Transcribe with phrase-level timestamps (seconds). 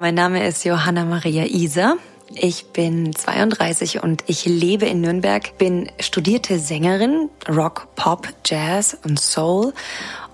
[0.00, 1.96] Mein Name ist Johanna Maria Iser.
[2.34, 9.20] Ich bin 32 und ich lebe in Nürnberg, bin studierte Sängerin, Rock, Pop, Jazz und
[9.20, 9.72] Soul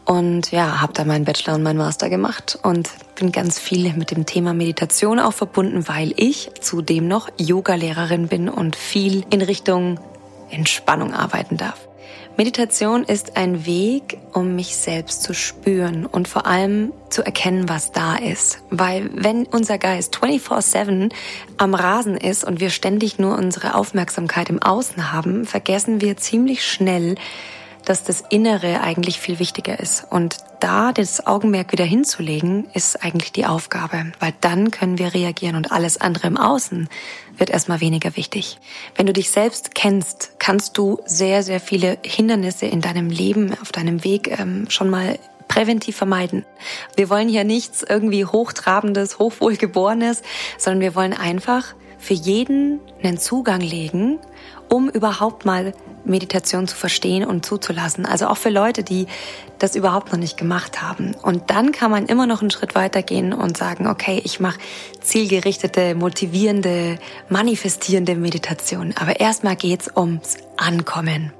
[0.06, 4.10] und ja, habe da meinen Bachelor und meinen Master gemacht und bin ganz viel mit
[4.10, 10.00] dem Thema Meditation auch verbunden, weil ich zudem noch Yoga-Lehrerin bin und viel in Richtung
[10.48, 11.89] Entspannung arbeiten darf.
[12.36, 17.92] Meditation ist ein Weg, um mich selbst zu spüren und vor allem zu erkennen, was
[17.92, 18.62] da ist.
[18.70, 21.12] Weil wenn unser Geist 24/7
[21.58, 26.64] am Rasen ist und wir ständig nur unsere Aufmerksamkeit im Außen haben, vergessen wir ziemlich
[26.64, 27.16] schnell,
[27.90, 30.06] dass das Innere eigentlich viel wichtiger ist.
[30.10, 35.56] Und da das Augenmerk wieder hinzulegen, ist eigentlich die Aufgabe, weil dann können wir reagieren
[35.56, 36.88] und alles andere im Außen
[37.36, 38.60] wird erstmal weniger wichtig.
[38.94, 43.72] Wenn du dich selbst kennst, kannst du sehr, sehr viele Hindernisse in deinem Leben, auf
[43.72, 45.18] deinem Weg ähm, schon mal
[45.48, 46.44] präventiv vermeiden.
[46.94, 50.22] Wir wollen hier nichts irgendwie hochtrabendes, hochwohlgeborenes,
[50.58, 54.18] sondern wir wollen einfach für jeden einen Zugang legen,
[54.68, 55.72] um überhaupt mal
[56.04, 58.06] Meditation zu verstehen und zuzulassen.
[58.06, 59.06] Also auch für Leute, die
[59.58, 61.14] das überhaupt noch nicht gemacht haben.
[61.22, 64.58] Und dann kann man immer noch einen Schritt weiter gehen und sagen, okay, ich mache
[65.02, 66.98] zielgerichtete, motivierende,
[67.28, 68.94] manifestierende Meditation.
[68.98, 71.32] Aber erstmal geht's ums Ankommen.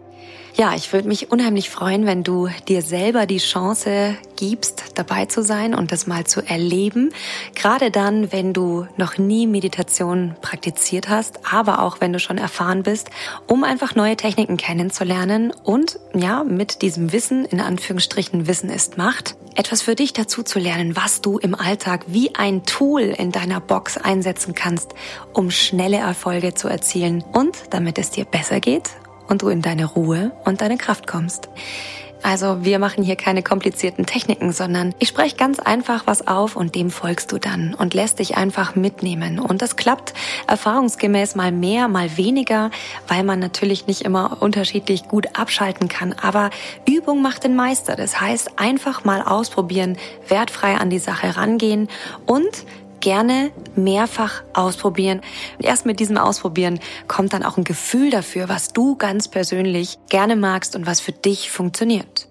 [0.57, 5.43] Ja, ich würde mich unheimlich freuen, wenn du dir selber die Chance gibst, dabei zu
[5.43, 7.13] sein und das mal zu erleben.
[7.55, 12.83] Gerade dann, wenn du noch nie Meditation praktiziert hast, aber auch wenn du schon erfahren
[12.83, 13.11] bist,
[13.47, 19.37] um einfach neue Techniken kennenzulernen und ja, mit diesem Wissen, in Anführungsstrichen Wissen ist Macht,
[19.55, 23.61] etwas für dich dazu zu lernen, was du im Alltag wie ein Tool in deiner
[23.61, 24.95] Box einsetzen kannst,
[25.33, 28.91] um schnelle Erfolge zu erzielen und damit es dir besser geht
[29.31, 31.49] und du in deine Ruhe und deine Kraft kommst.
[32.23, 36.75] Also wir machen hier keine komplizierten Techniken, sondern ich spreche ganz einfach was auf und
[36.75, 39.39] dem folgst du dann und lässt dich einfach mitnehmen.
[39.39, 40.13] Und das klappt
[40.47, 42.71] erfahrungsgemäß mal mehr, mal weniger,
[43.09, 46.13] weil man natürlich nicht immer unterschiedlich gut abschalten kann.
[46.13, 46.51] Aber
[46.87, 47.97] Übung macht den Meister.
[47.97, 49.97] Das heißt, einfach mal ausprobieren,
[50.29, 51.89] wertfrei an die Sache rangehen
[52.27, 52.67] und
[53.01, 55.21] gerne mehrfach ausprobieren.
[55.59, 60.37] Erst mit diesem Ausprobieren kommt dann auch ein Gefühl dafür, was du ganz persönlich gerne
[60.37, 62.30] magst und was für dich funktioniert.